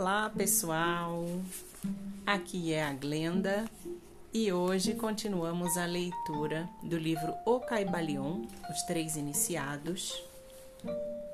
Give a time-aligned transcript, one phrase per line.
[0.00, 1.26] Olá, pessoal!
[2.26, 3.66] Aqui é a Glenda
[4.32, 10.24] e hoje continuamos a leitura do livro O Caibalion, Os Três Iniciados,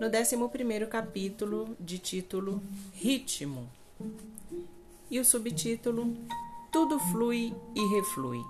[0.01, 2.61] no 11 capítulo, de título
[2.93, 3.69] Ritmo,
[5.09, 6.17] e o subtítulo
[6.73, 8.43] Tudo flui e reflui,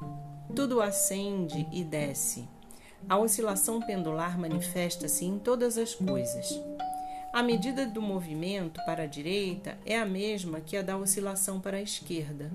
[0.54, 2.48] tudo acende e desce.
[3.06, 6.58] A oscilação pendular manifesta-se em todas as coisas
[7.36, 11.76] a medida do movimento para a direita é a mesma que a da oscilação para
[11.76, 12.50] a esquerda.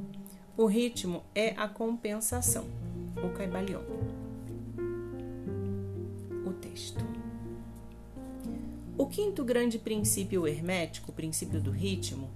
[0.58, 2.66] O ritmo é a compensação,
[3.24, 3.84] o caibalion.
[6.44, 7.06] O texto.
[8.98, 12.28] O quinto grande princípio hermético, o princípio do ritmo,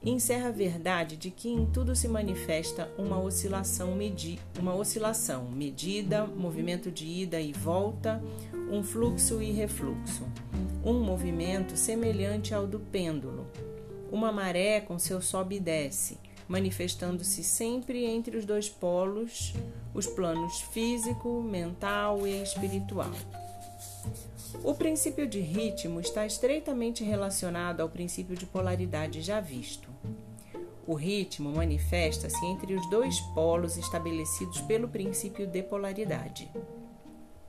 [0.00, 6.24] encerra a verdade de que em tudo se manifesta uma oscilação, medi uma oscilação medida,
[6.24, 8.22] movimento de ida e volta,
[8.70, 10.24] um fluxo e refluxo
[10.84, 13.46] um movimento semelhante ao do pêndulo,
[14.10, 19.52] uma maré com seu sobe e desce, manifestando-se sempre entre os dois polos,
[19.94, 23.10] os planos físico, mental e espiritual.
[24.64, 29.88] O princípio de ritmo está estreitamente relacionado ao princípio de polaridade já visto.
[30.86, 36.50] O ritmo manifesta-se entre os dois polos estabelecidos pelo princípio de polaridade.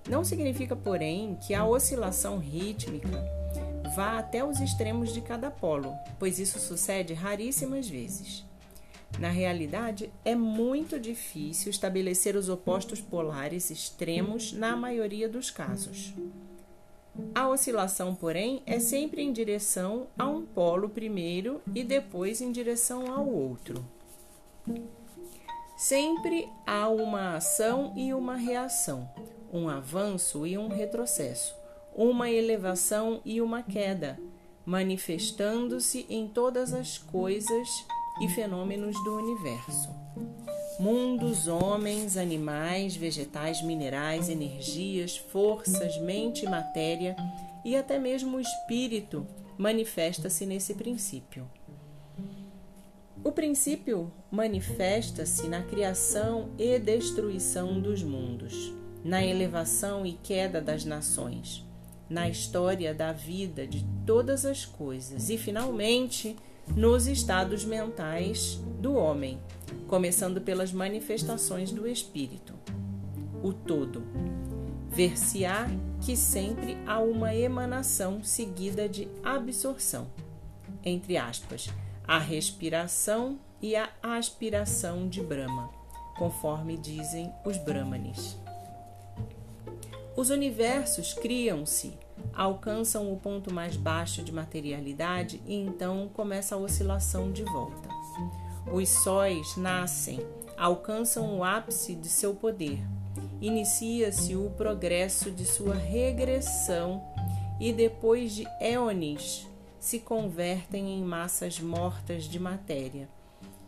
[0.09, 3.23] Não significa, porém, que a oscilação rítmica
[3.95, 8.45] vá até os extremos de cada polo, pois isso sucede raríssimas vezes.
[9.19, 16.13] Na realidade, é muito difícil estabelecer os opostos polares extremos na maioria dos casos.
[17.35, 23.11] A oscilação, porém, é sempre em direção a um polo primeiro e depois em direção
[23.11, 23.85] ao outro.
[25.77, 29.09] Sempre há uma ação e uma reação,
[29.51, 31.55] um avanço e um retrocesso,
[31.93, 34.17] uma elevação e uma queda,
[34.65, 37.67] manifestando-se em todas as coisas
[38.21, 39.89] e fenômenos do universo.
[40.79, 47.15] Mundos, homens, animais, vegetais, minerais, energias, forças, mente e matéria
[47.63, 51.47] e até mesmo o espírito manifesta-se nesse princípio.
[53.23, 61.65] O princípio manifesta-se na criação e destruição dos mundos na elevação e queda das nações,
[62.09, 66.35] na história da vida de todas as coisas e, finalmente,
[66.75, 69.39] nos estados mentais do homem,
[69.87, 72.53] começando pelas manifestações do espírito.
[73.43, 74.03] O todo.
[74.89, 75.67] Ver-se-á
[76.01, 80.07] que sempre há uma emanação seguida de absorção,
[80.83, 81.69] entre aspas,
[82.05, 85.69] a respiração e a aspiração de Brahma,
[86.17, 88.37] conforme dizem os Brahmanes.
[90.15, 91.97] Os universos criam-se,
[92.33, 97.89] alcançam o ponto mais baixo de materialidade e então começa a oscilação de volta.
[98.71, 100.19] Os sóis nascem,
[100.57, 102.79] alcançam o ápice de seu poder.
[103.39, 107.01] Inicia-se o progresso de sua regressão
[107.59, 109.47] e depois de éones
[109.79, 113.07] se convertem em massas mortas de matéria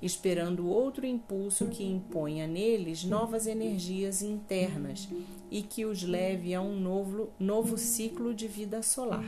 [0.06, 5.08] esperando outro impulso que imponha neles novas energias internas
[5.50, 9.26] e que os leve a um novo, novo ciclo de vida solar.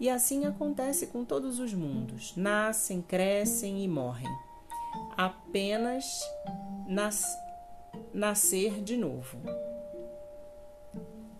[0.00, 4.28] E assim acontece com todos os mundos: nascem, crescem e morrem.
[5.16, 6.04] Apenas
[6.88, 7.24] nas,
[8.12, 9.38] nascer de novo.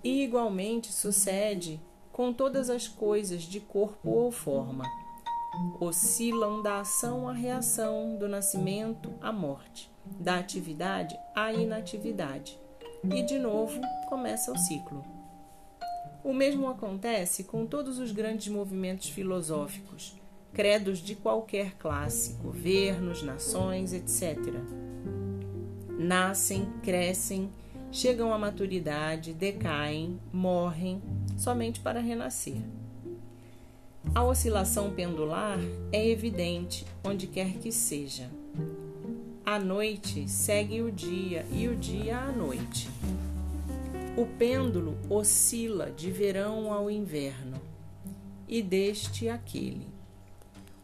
[0.04, 1.80] E igualmente sucede
[2.12, 4.84] com todas as coisas de corpo ou forma
[5.80, 12.58] oscilam da ação à reação, do nascimento à morte, da atividade à inatividade.
[13.04, 15.04] E de novo começa o ciclo.
[16.24, 20.16] O mesmo acontece com todos os grandes movimentos filosóficos,
[20.52, 24.36] credos de qualquer classe, governos, nações, etc.
[25.98, 27.50] Nascem, crescem,
[27.92, 31.00] chegam à maturidade, decaem, morrem,
[31.36, 32.60] somente para renascer.
[34.14, 35.58] A oscilação pendular
[35.92, 38.30] é evidente onde quer que seja.
[39.44, 42.88] A noite segue o dia e o dia a noite.
[44.16, 47.60] O pêndulo oscila de verão ao inverno
[48.48, 49.86] e deste aquele.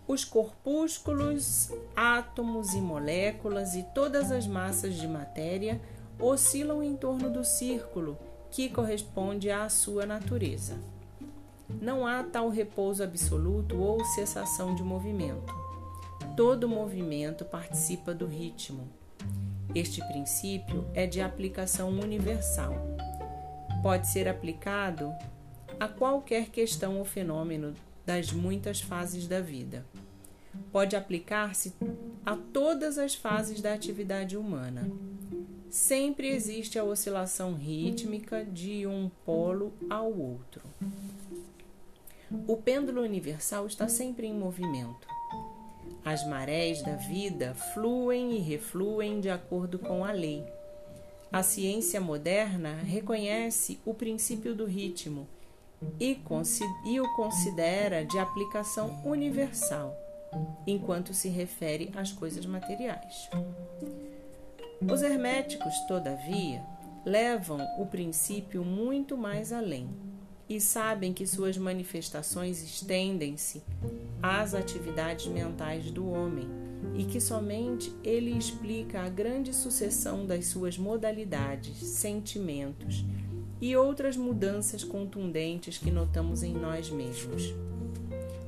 [0.07, 5.81] Os corpúsculos, átomos e moléculas e todas as massas de matéria
[6.19, 8.19] oscilam em torno do círculo
[8.51, 10.79] que corresponde à sua natureza.
[11.81, 15.55] Não há tal repouso absoluto ou cessação de movimento.
[16.37, 18.89] Todo movimento participa do ritmo.
[19.75, 22.75] Este princípio é de aplicação universal.
[23.83, 25.13] Pode ser aplicado
[25.81, 27.75] a qualquer questão ou fenômeno
[28.05, 29.85] das muitas fases da vida.
[30.71, 31.75] pode aplicar-se
[32.25, 34.91] a todas as fases da atividade humana.
[35.71, 40.63] Sempre existe a oscilação rítmica de um polo ao outro.
[42.49, 45.07] O pêndulo universal está sempre em movimento.
[46.03, 50.43] As marés da vida fluem e refluem de acordo com a lei.
[51.31, 55.29] A ciência moderna reconhece o princípio do ritmo
[56.01, 56.19] e,
[56.87, 59.95] e o considera de aplicação universal,
[60.67, 63.29] enquanto se refere às coisas materiais.
[64.91, 66.63] Os herméticos, todavia,
[67.05, 70.12] levam o princípio muito mais além
[70.55, 73.63] e sabem que suas manifestações estendem-se
[74.23, 76.47] às atividades mentais do homem
[76.95, 83.03] e que somente ele explica a grande sucessão das suas modalidades, sentimentos
[83.63, 87.55] e outras mudanças contundentes que notamos em nós mesmos.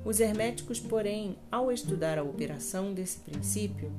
[0.04, 3.90] Os herméticos, porém, ao estudar a operação desse princípio,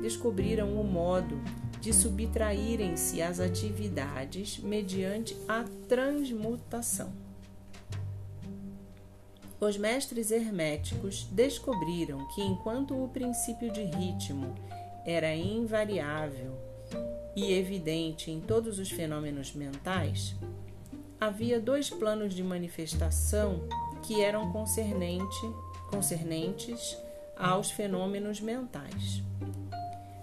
[0.00, 1.40] descobriram o modo
[1.80, 7.31] de subtraírem-se às atividades mediante a transmutação.
[9.62, 14.56] Os mestres herméticos descobriram que, enquanto o princípio de ritmo
[15.06, 16.58] era invariável
[17.36, 20.34] e evidente em todos os fenômenos mentais,
[21.20, 23.60] havia dois planos de manifestação
[24.02, 25.48] que eram concernente,
[25.92, 26.98] concernentes
[27.36, 29.22] aos fenômenos mentais.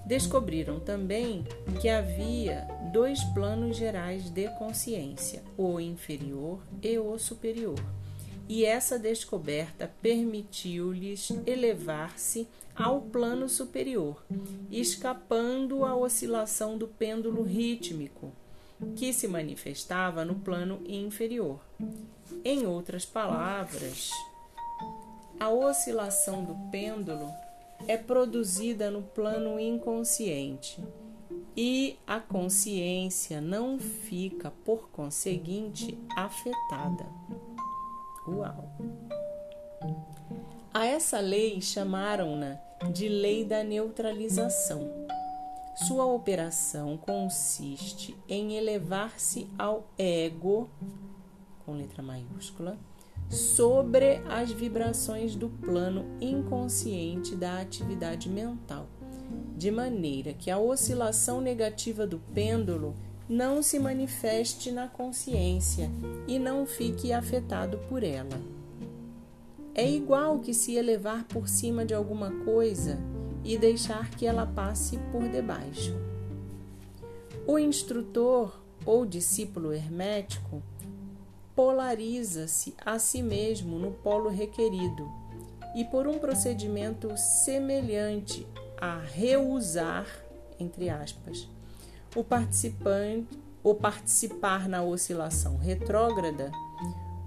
[0.05, 1.45] Descobriram também
[1.79, 7.79] que havia dois planos gerais de consciência, o inferior e o superior
[8.49, 14.23] e essa descoberta permitiu-lhes elevar-se ao plano superior,
[14.71, 18.31] escapando à oscilação do pêndulo rítmico,
[18.95, 21.59] que se manifestava no plano inferior.
[22.43, 24.09] Em outras palavras,
[25.39, 27.29] a oscilação do pêndulo
[27.87, 30.83] é produzida no plano inconsciente
[31.55, 37.05] e a consciência não fica, por conseguinte, afetada.
[38.29, 38.69] Uau!
[40.71, 42.59] A essa lei chamaram-na
[42.93, 44.87] de Lei da Neutralização.
[45.75, 50.69] Sua operação consiste em elevar-se ao ego,
[51.65, 52.77] com letra maiúscula,
[53.29, 58.87] sobre as vibrações do plano inconsciente da atividade mental,
[59.57, 62.95] de maneira que a oscilação negativa do pêndulo
[63.29, 65.91] não se manifeste na consciência
[66.27, 68.41] e não fique afetado por ela.
[69.75, 72.97] É igual que se elevar por cima de alguma coisa
[73.43, 75.95] e deixar que ela passe por debaixo.
[77.45, 80.63] O instrutor ou discípulo hermético
[81.55, 85.07] polariza-se a si mesmo no polo requerido
[85.75, 88.47] e, por um procedimento semelhante
[88.81, 90.07] a reusar,
[90.59, 91.47] entre aspas,
[92.15, 96.51] o participante ou participar na oscilação retrógrada,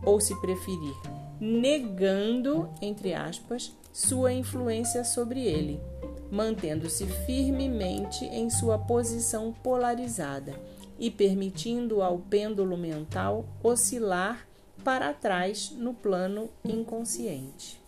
[0.05, 0.94] ou se preferir,
[1.40, 5.81] negando, entre aspas, sua influência sobre ele,
[6.31, 10.55] mantendo-se firmemente em sua posição polarizada
[10.99, 14.46] e permitindo ao pêndulo mental oscilar
[14.82, 17.80] para trás no plano inconsciente.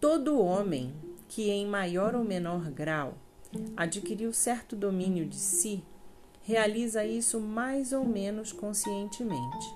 [0.00, 0.92] Todo homem
[1.28, 3.14] que, em maior ou menor grau,
[3.76, 5.82] adquiriu certo domínio de si,
[6.42, 9.74] realiza isso mais ou menos conscientemente,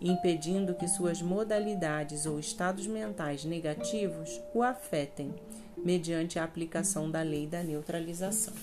[0.00, 5.34] impedindo que suas modalidades ou estados mentais negativos o afetem,
[5.76, 8.54] mediante a aplicação da lei da neutralização.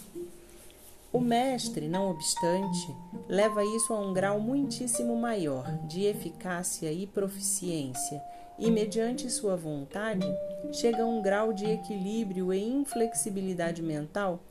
[1.14, 2.96] O mestre, não obstante,
[3.28, 8.22] leva isso a um grau muitíssimo maior de eficácia e proficiência
[8.58, 10.28] e, mediante sua vontade,
[10.72, 14.42] chega a um grau de equilíbrio e inflexibilidade mental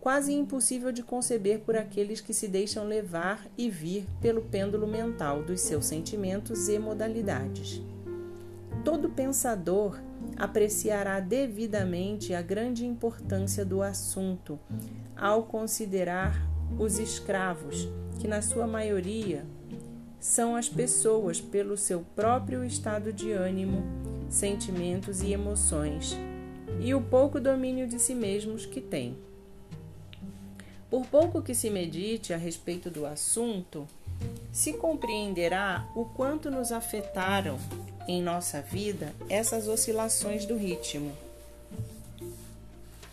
[0.00, 5.42] quase impossível de conceber por aqueles que se deixam levar e vir pelo pêndulo mental
[5.42, 7.82] dos seus sentimentos e modalidades.
[8.84, 10.00] Todo pensador
[10.36, 14.58] apreciará devidamente a grande importância do assunto
[15.16, 16.48] ao considerar
[16.78, 17.88] os escravos,
[18.18, 19.44] que na sua maioria
[20.20, 23.82] são as pessoas pelo seu próprio estado de ânimo,
[24.28, 26.16] sentimentos e emoções,
[26.80, 29.16] e o pouco domínio de si mesmos que têm.
[30.90, 33.86] Por pouco que se medite a respeito do assunto,
[34.50, 37.58] se compreenderá o quanto nos afetaram
[38.06, 41.12] em nossa vida essas oscilações do ritmo.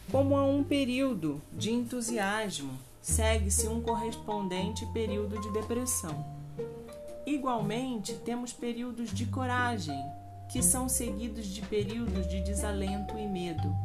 [0.09, 6.34] Como a um período de entusiasmo, segue-se um correspondente período de depressão.
[7.25, 9.99] Igualmente, temos períodos de coragem
[10.51, 13.75] que são seguidos de períodos de desalento e medo,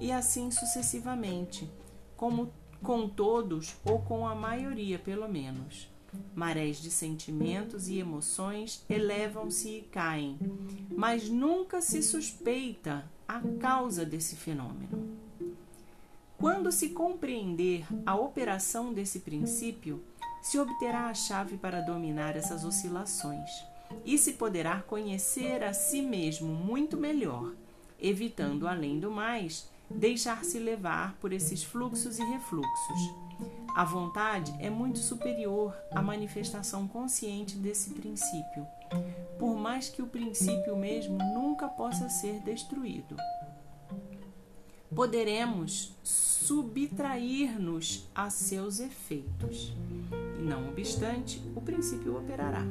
[0.00, 1.70] e assim sucessivamente,
[2.16, 2.50] como
[2.82, 5.90] com todos ou com a maioria, pelo menos.
[6.34, 10.38] Marés de sentimentos e emoções elevam-se e caem,
[10.90, 15.16] mas nunca se suspeita a causa desse fenômeno.
[16.38, 20.02] Quando se compreender a operação desse princípio,
[20.46, 23.50] se obterá a chave para dominar essas oscilações
[24.04, 27.52] e se poderá conhecer a si mesmo muito melhor,
[28.00, 33.00] evitando, além do mais, deixar-se levar por esses fluxos e refluxos.
[33.74, 38.64] A vontade é muito superior à manifestação consciente desse princípio,
[39.40, 43.16] por mais que o princípio mesmo nunca possa ser destruído.
[44.94, 49.72] Poderemos subtrair-nos a seus efeitos,
[50.46, 52.62] não obstante, o princípio operará.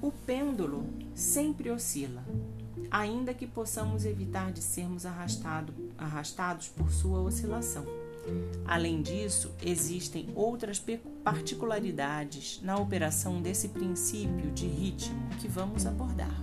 [0.00, 2.24] O pêndulo sempre oscila,
[2.90, 7.84] ainda que possamos evitar de sermos arrastado, arrastados por sua oscilação.
[8.64, 10.82] Além disso, existem outras
[11.24, 16.40] particularidades na operação desse princípio de ritmo que vamos abordar.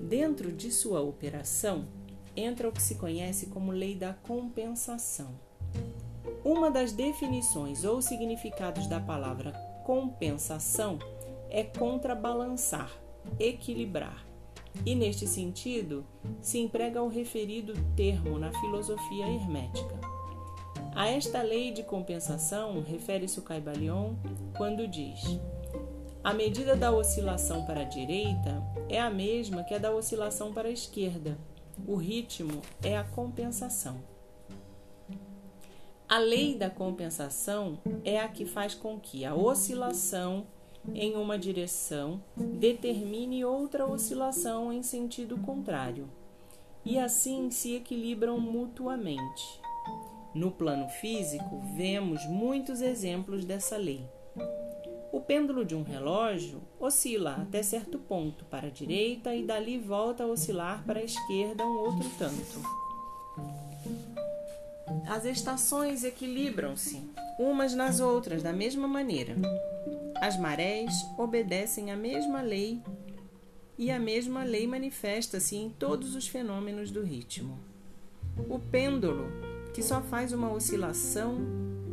[0.00, 1.86] Dentro de sua operação,
[2.34, 5.38] entra o que se conhece como lei da compensação.
[6.44, 9.52] Uma das definições ou significados da palavra
[9.84, 10.98] compensação
[11.50, 12.90] é contrabalançar,
[13.38, 14.24] equilibrar.
[14.86, 16.06] E neste sentido,
[16.40, 19.98] se emprega o referido termo na filosofia hermética.
[20.94, 24.14] A esta lei de compensação refere-se o Caibalion
[24.56, 25.20] quando diz:
[26.22, 30.68] a medida da oscilação para a direita é a mesma que a da oscilação para
[30.68, 31.38] a esquerda.
[31.86, 34.02] O ritmo é a compensação.
[36.10, 40.44] A lei da compensação é a que faz com que a oscilação
[40.92, 46.10] em uma direção determine outra oscilação em sentido contrário,
[46.84, 49.60] e assim se equilibram mutuamente.
[50.34, 54.04] No plano físico, vemos muitos exemplos dessa lei.
[55.12, 60.24] O pêndulo de um relógio oscila até certo ponto para a direita e dali volta
[60.24, 62.79] a oscilar para a esquerda um outro tanto.
[65.10, 67.02] As estações equilibram-se
[67.36, 69.34] umas nas outras da mesma maneira.
[70.20, 72.80] As marés obedecem à mesma lei
[73.76, 77.58] e a mesma lei manifesta-se em todos os fenômenos do ritmo.
[78.48, 79.26] O pêndulo,
[79.74, 81.40] que só faz uma oscilação,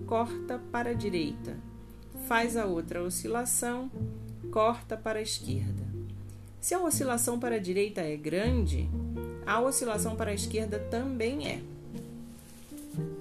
[0.06, 1.58] corta para a direita,
[2.28, 3.90] faz a outra oscilação,
[4.52, 5.88] corta para a esquerda.
[6.62, 8.88] Se a oscilação para a direita é grande,
[9.44, 11.77] a oscilação para a esquerda também é.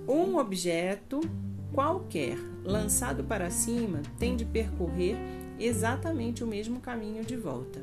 [0.09, 1.21] Um objeto
[1.73, 5.17] qualquer lançado para cima tem de percorrer
[5.59, 7.81] exatamente o mesmo caminho de volta.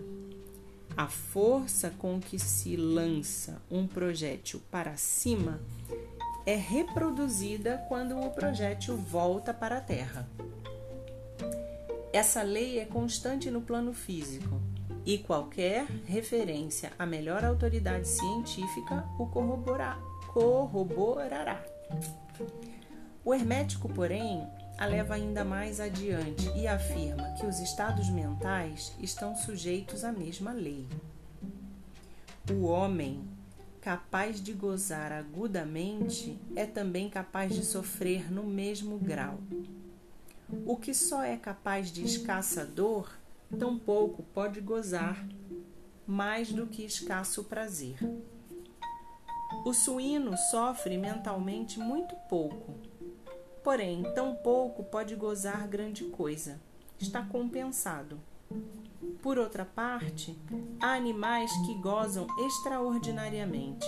[0.95, 5.59] A força com que se lança um projétil para cima
[6.45, 10.29] é reproduzida quando o projétil volta para a Terra.
[12.13, 14.61] Essa lei é constante no plano físico
[15.05, 19.97] e qualquer referência à melhor autoridade científica o corroborará.
[23.25, 24.47] O hermético, porém,
[24.77, 30.51] a leva ainda mais adiante e afirma que os estados mentais estão sujeitos à mesma
[30.51, 30.87] lei.
[32.51, 33.23] O homem,
[33.79, 39.39] capaz de gozar agudamente, é também capaz de sofrer no mesmo grau.
[40.65, 43.17] O que só é capaz de escassa dor,
[43.57, 45.25] tampouco pode gozar
[46.05, 47.97] mais do que escasso prazer.
[49.65, 52.73] O suíno sofre mentalmente muito pouco
[53.63, 56.59] Porém, tão pouco pode gozar grande coisa.
[56.99, 58.19] Está compensado.
[59.21, 60.37] Por outra parte,
[60.81, 63.87] há animais que gozam extraordinariamente,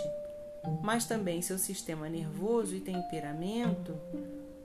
[0.81, 3.93] mas também seu sistema nervoso e temperamento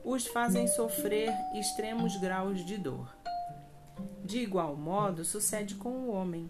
[0.04, 3.12] os fazem sofrer extremos graus de dor.
[4.24, 6.48] De igual modo, sucede com o homem.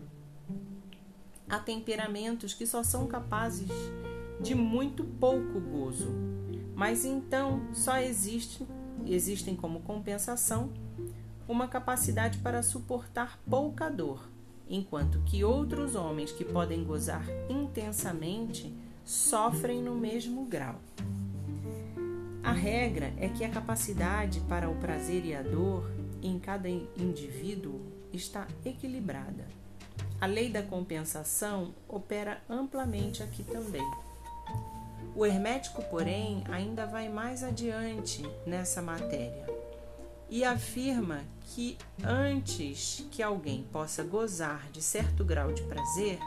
[1.49, 3.71] Há temperamentos que só são capazes
[4.43, 6.31] de muito pouco gozo
[6.81, 8.67] mas então só existe,
[9.05, 10.73] existem como compensação
[11.47, 14.27] uma capacidade para suportar pouca dor,
[14.67, 20.81] enquanto que outros homens que podem gozar intensamente sofrem no mesmo grau.
[22.43, 25.85] A regra é que a capacidade para o prazer e a dor
[26.23, 27.79] em cada indivíduo
[28.11, 29.47] está equilibrada.
[30.19, 33.85] A lei da compensação opera amplamente aqui também.
[35.15, 39.47] O hermético, porém, ainda vai mais adiante nessa matéria.
[40.31, 46.21] e afirma que antes que alguém possa gozar de certo grau de prazer,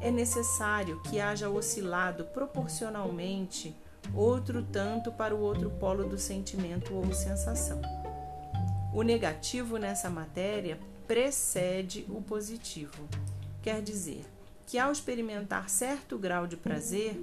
[0.00, 3.76] é necessário que haja oscilado proporcionalmente
[4.14, 7.80] outro tanto para o outro polo do sentimento ou sensação.
[8.94, 13.06] O negativo nessa matéria precede o positivo.
[13.62, 14.24] Quer dizer
[14.66, 17.20] que ao experimentar certo grau de prazer,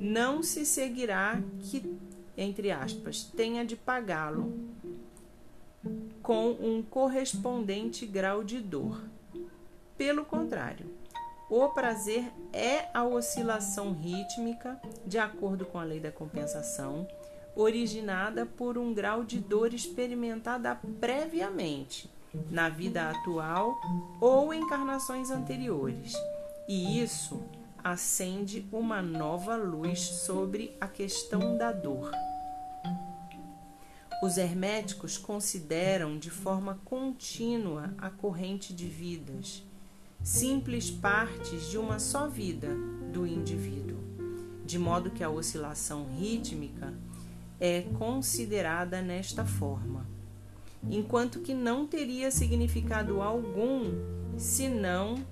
[0.00, 1.98] não se seguirá que,
[2.36, 4.52] entre aspas, tenha de pagá-lo
[6.22, 9.02] com um correspondente grau de dor.
[9.96, 10.86] Pelo contrário,
[11.50, 17.06] o prazer é a oscilação rítmica, de acordo com a lei da compensação,
[17.54, 22.10] originada por um grau de dor experimentada previamente
[22.50, 23.78] na vida atual
[24.20, 26.14] ou encarnações anteriores.
[26.66, 27.40] E isso
[27.84, 32.10] acende uma nova luz sobre a questão da dor.
[34.22, 39.62] Os herméticos consideram de forma contínua a corrente de vidas,
[40.22, 42.74] simples partes de uma só vida
[43.12, 43.98] do indivíduo,
[44.64, 46.94] de modo que a oscilação rítmica
[47.60, 50.06] é considerada nesta forma,
[50.90, 53.92] enquanto que não teria significado algum
[54.38, 55.22] se não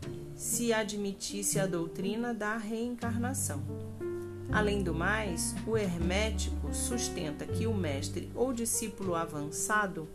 [0.42, 3.62] se admitisse a doutrina da reencarnação.
[4.50, 10.08] Além do mais, o hermético sustenta que o mestre ou discípulo avançado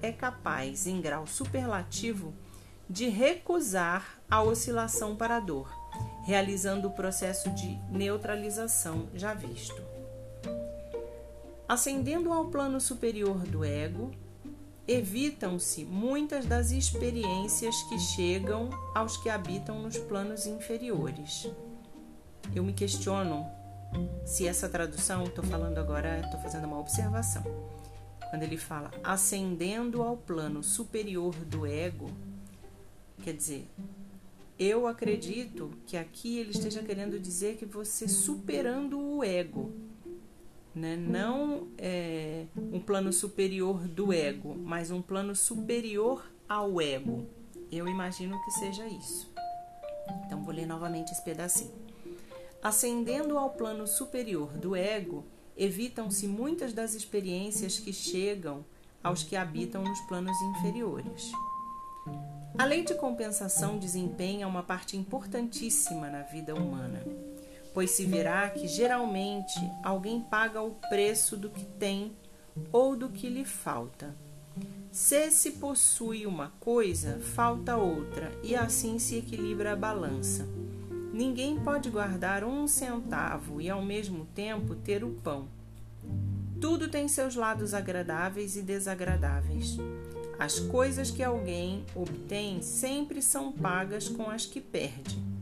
[0.00, 2.32] é capaz, em grau superlativo,
[2.88, 5.70] de recusar a oscilação para a dor,
[6.24, 9.82] realizando o processo de neutralização já visto.
[11.68, 14.12] Ascendendo ao plano superior do ego,
[14.86, 21.48] evitam-se muitas das experiências que chegam aos que habitam nos planos inferiores.
[22.54, 23.46] Eu me questiono
[24.24, 27.42] se essa tradução, estou falando agora, estou fazendo uma observação.
[28.28, 32.10] Quando ele fala ascendendo ao plano superior do ego,
[33.22, 33.68] quer dizer,
[34.58, 39.72] eu acredito que aqui ele esteja querendo dizer que você superando o ego,
[40.74, 40.96] né?
[40.96, 47.26] não é, um plano superior do ego, mas um plano superior ao ego.
[47.70, 49.32] Eu imagino que seja isso.
[50.26, 51.72] Então vou ler novamente esse pedacinho.
[52.62, 55.24] Ascendendo ao plano superior do ego,
[55.56, 58.64] evitam-se muitas das experiências que chegam
[59.02, 61.30] aos que habitam nos planos inferiores.
[62.56, 67.04] A lei de compensação desempenha uma parte importantíssima na vida humana,
[67.74, 72.12] pois se verá que geralmente alguém paga o preço do que tem
[72.72, 74.14] ou do que lhe falta.
[74.92, 80.46] Se se possui uma coisa, falta outra, e assim se equilibra a balança.
[81.12, 85.48] Ninguém pode guardar um centavo e ao mesmo tempo ter o pão.
[86.60, 89.76] Tudo tem seus lados agradáveis e desagradáveis.
[90.38, 95.33] As coisas que alguém obtém sempre são pagas com as que perde.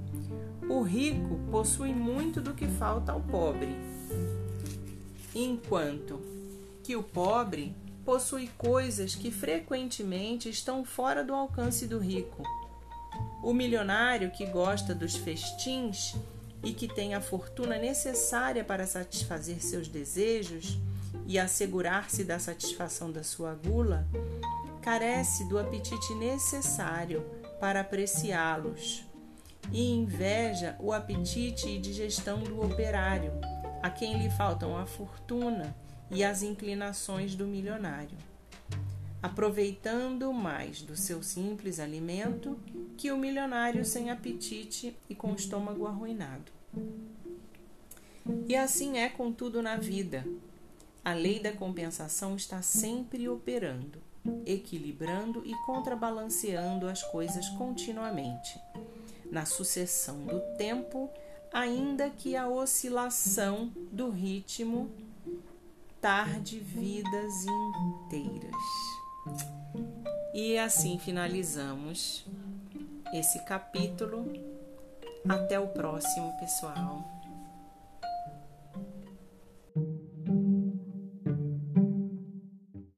[0.73, 3.77] O rico possui muito do que falta ao pobre,
[5.35, 6.19] enquanto
[6.83, 12.43] que o pobre possui coisas que frequentemente estão fora do alcance do rico.
[13.43, 16.15] O milionário que gosta dos festins
[16.65, 20.79] e que tem a fortuna necessária para satisfazer seus desejos
[21.27, 24.09] e assegurar-se da satisfação da sua gula,
[24.81, 27.23] carece do apetite necessário
[27.61, 29.12] para apreciá-los
[29.71, 33.33] e inveja o apetite e digestão do operário,
[33.83, 35.77] a quem lhe faltam a fortuna
[36.11, 38.19] e as inclinações do milionário
[39.23, 42.59] aproveitando mais do seu simples alimento
[42.97, 46.51] que o milionário sem apetite e com o estômago arruinado.
[48.49, 50.27] E assim é com tudo na vida.
[51.05, 54.01] A lei da compensação está sempre operando,
[54.45, 58.59] equilibrando e contrabalanceando as coisas continuamente,
[59.33, 61.11] na sucessão do tempo,
[61.51, 64.91] ainda que a oscilação do ritmo
[66.03, 67.33] tarde vidas
[68.05, 68.53] inteiras.
[70.35, 72.27] E assim finalizamos
[73.15, 74.31] esse capítulo.
[75.27, 77.12] Até o próximo, pessoal.